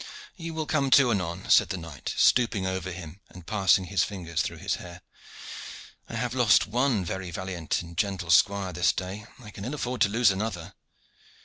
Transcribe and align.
"He 0.33 0.49
will 0.49 0.65
come 0.65 0.89
to 0.89 1.11
anon," 1.11 1.47
said 1.51 1.69
the 1.69 1.77
knight, 1.77 2.11
stooping 2.17 2.65
over 2.65 2.91
him 2.91 3.19
and 3.29 3.45
passing 3.45 3.85
his 3.85 4.03
fingers 4.03 4.41
through 4.41 4.57
his 4.57 4.77
hair. 4.77 5.01
"I 6.09 6.15
have 6.15 6.33
lost 6.33 6.65
one 6.65 7.05
very 7.05 7.29
valiant 7.29 7.83
and 7.83 7.95
gentle 7.95 8.31
squire 8.31 8.73
this 8.73 8.93
day. 8.93 9.27
I 9.43 9.51
can 9.51 9.63
ill 9.63 9.75
afford 9.75 10.01
to 10.01 10.09
lose 10.09 10.31
another. 10.31 10.73